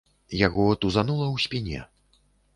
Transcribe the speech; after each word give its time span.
Яго 0.47 0.65
тузанула 0.85 1.27
ў 1.27 1.37
спіне. 1.45 1.79